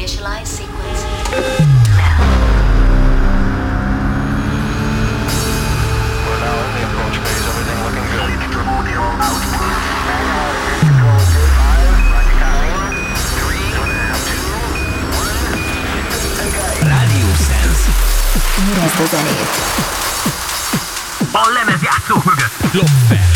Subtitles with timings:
[0.00, 1.28] Initialize sequence now.
[6.24, 7.44] We're now in the approach phase.
[7.44, 8.32] Everything looking good.
[8.48, 9.60] Primordial output.
[10.80, 11.52] Control good.
[22.24, 22.56] Mögött.
[22.72, 23.29] Lopfer.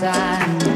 [0.00, 0.69] Time.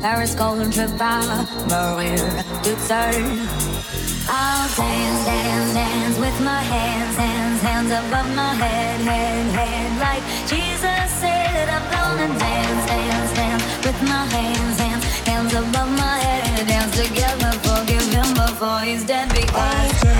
[0.00, 2.16] Paris, Golden Trevor, Maria
[2.64, 3.12] Dutzer.
[4.28, 10.00] I'll dance, dance, dance with my hands, hands, hands above my head, head, head.
[10.00, 16.16] Like Jesus said, I'm gonna dance, dance, dance with my hands, hands, hands above my
[16.18, 16.66] head.
[16.66, 20.19] Dance together, forgive him before he's dead because.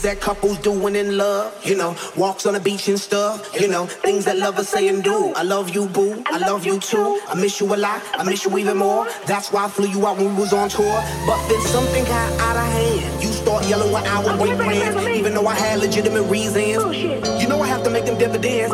[0.00, 1.52] Things that couples doing in love.
[1.64, 3.50] You know, walks on the beach and stuff.
[3.60, 5.32] You know, things that lovers say and do.
[5.36, 6.22] I love you, boo.
[6.26, 7.20] I love you too.
[7.28, 8.02] I miss you a lot.
[8.14, 9.06] I miss you even more.
[9.26, 11.02] That's why I flew you out when we was on tour.
[11.26, 13.22] But then something got out of hand.
[13.22, 16.96] You start yelling when I would break plans, even though I had legitimate reasons.
[17.40, 18.72] You know I have to make them dividends.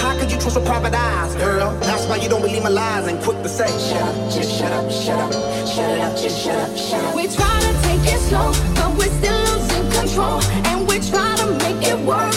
[0.00, 1.70] How could you trust with private eyes, girl?
[1.80, 4.72] That's why you don't believe my lies and quick to say, shut up, just shut
[4.72, 5.32] up, shut up,
[5.66, 7.14] shut up, just shut up, shut up.
[7.14, 9.31] We try to take it slow, but we're still
[10.12, 10.42] control.
[10.66, 12.34] And we try to make it work,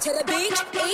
[0.00, 0.87] to the beach,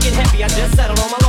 [0.00, 0.44] to get heavy.
[0.44, 1.27] I just settled on my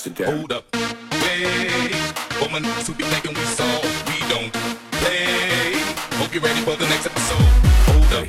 [0.00, 0.38] Amsterdam.
[0.38, 0.64] Hold up.
[0.72, 1.92] Wait.
[2.40, 4.50] Woman, be thinking we saw, we don't
[4.92, 5.76] play.
[6.16, 7.44] Hope you're ready for the next episode.
[7.84, 8.26] Hold up.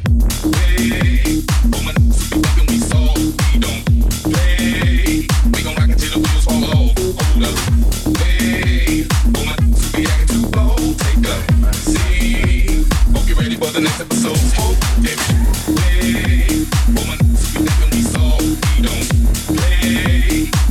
[1.72, 3.86] Woman, who be thinking we saw, we don't
[4.28, 5.24] play.
[5.54, 6.92] We gon' rock until the fall off.
[7.24, 7.56] Hold up.
[9.32, 9.56] Woman,
[9.96, 12.84] be acting too bold, take a seat.
[13.40, 14.36] Ready for the next episode.
[14.60, 14.76] Hold
[15.08, 15.20] it.
[15.72, 16.68] Wait.
[17.00, 19.08] Woman, who be thinking we saw, we don't
[19.56, 20.71] play.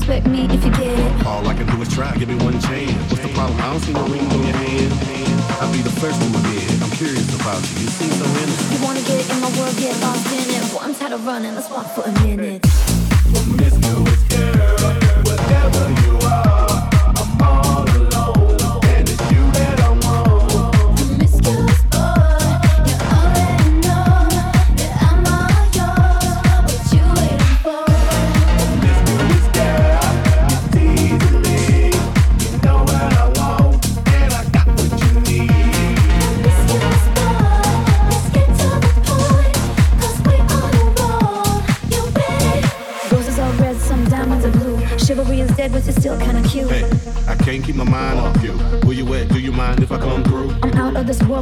[0.00, 1.26] Respect me if you get it?
[1.26, 2.14] All I can do is try.
[2.16, 2.92] Give me one chance.
[3.10, 3.60] What's the problem?
[3.60, 4.92] I don't see no ring on your hand.
[5.60, 6.82] I'll be the first in my bed.
[6.82, 7.84] I'm curious about you.
[7.84, 8.72] You seem so innocent.
[8.72, 10.72] You wanna get in my world, get lost in it.
[10.72, 11.54] Boy, I'm tired of running.
[11.54, 12.99] Let's walk for a minute.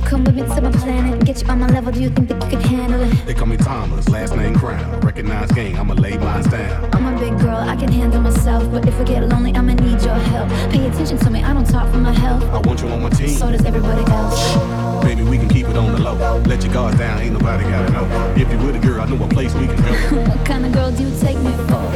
[0.01, 1.25] Come with me to my planet.
[1.25, 3.27] Get you on my level, do you think that you can handle it?
[3.27, 5.01] They call me Thomas, last name Crown.
[5.01, 6.95] Recognize gang, I'ma lay mine down.
[6.95, 8.71] I'm a big girl, I can handle myself.
[8.71, 10.49] But if I get lonely, I'ma need your help.
[10.71, 12.43] Pay attention to me, I don't talk for my health.
[12.45, 13.29] I want you on my team.
[13.29, 15.05] So does everybody else.
[15.05, 16.39] Baby, we can keep it on the low.
[16.47, 18.35] Let your guards down, ain't nobody gotta know.
[18.37, 20.23] If you with a girl, I know a place we can go.
[20.29, 21.89] what kind of girl do you take me for?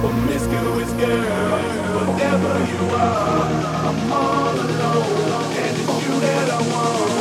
[0.00, 1.58] Promiscuous girl,
[2.06, 5.93] whatever you are, I'm all alone, and it's you
[6.24, 7.13] that I want.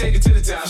[0.00, 0.69] Take it to the top.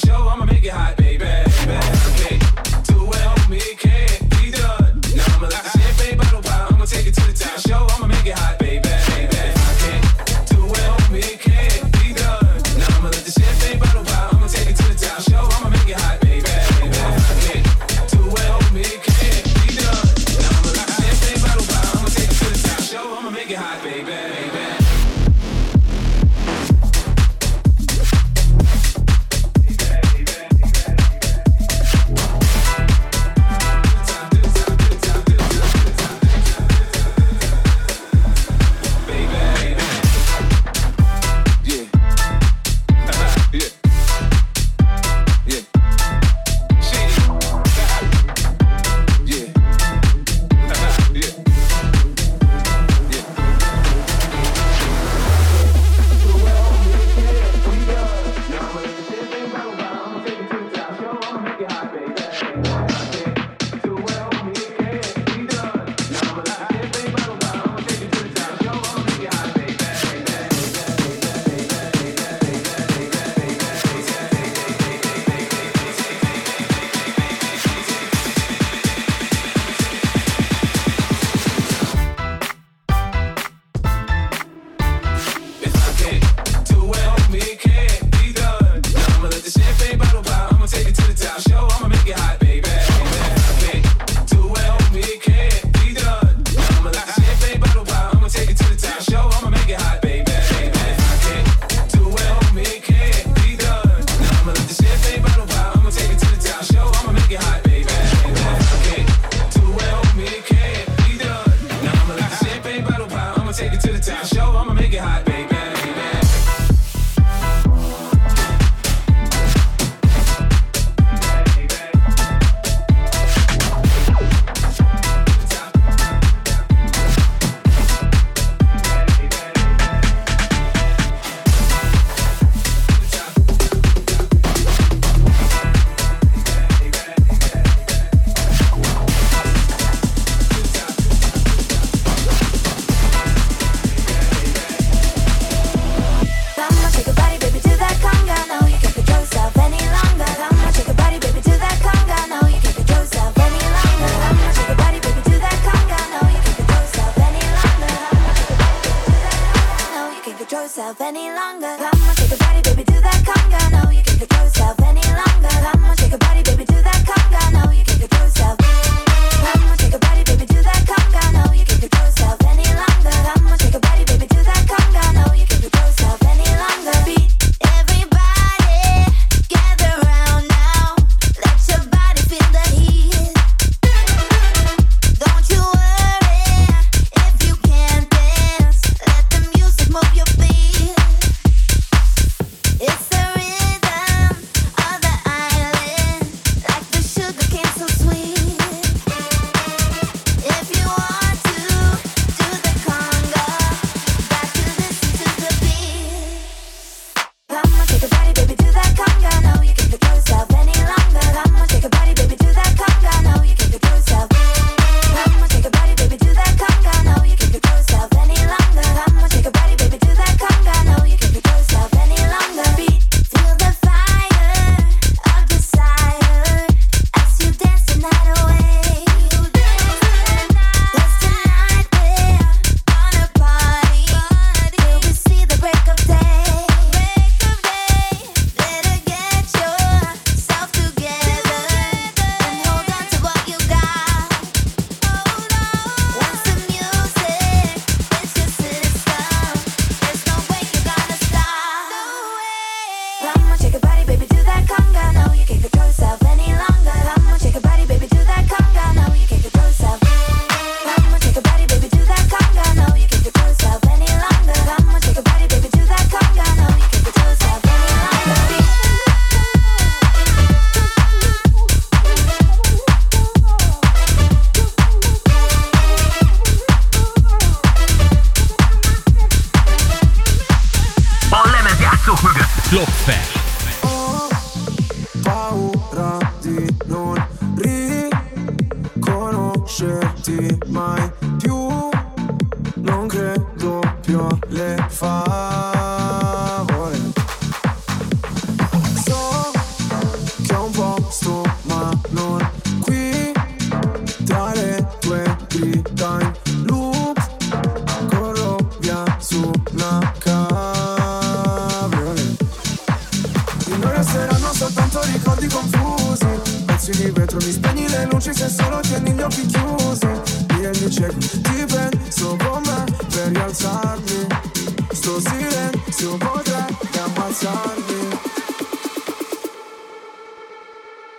[325.02, 328.18] Questo silenzio potrebbe ammazzarmi.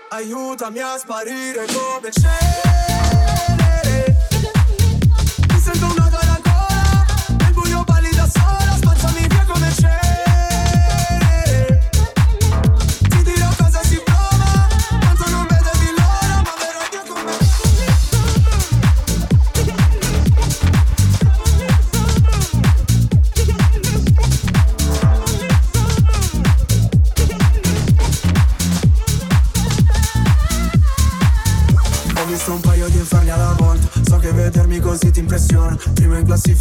[0.09, 3.00] Aiutami a sparire come c'è.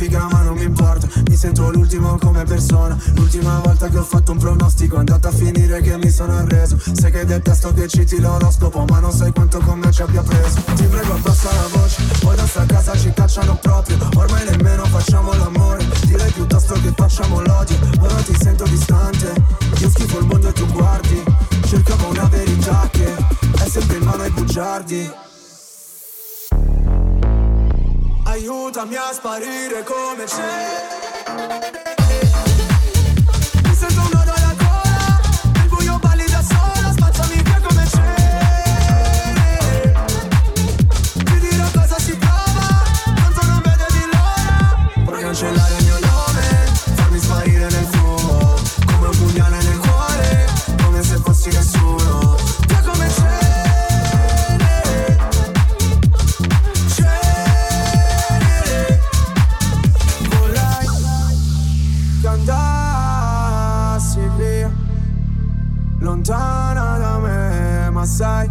[0.01, 1.07] figa ma non mi importa.
[1.29, 2.97] Mi sento l'ultimo come persona.
[3.17, 6.79] L'ultima volta che ho fatto un pronostico è andata a finire che mi sono arreso.
[6.93, 10.63] Sai che detesto che citi l'oroscopo Ma non sai quanto con me ci abbia preso.
[10.75, 11.19] Ti prego
[29.31, 31.00] comparire come c'è.
[68.01, 68.49] ma sai,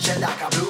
[0.00, 0.69] Definition like a Blu-ray.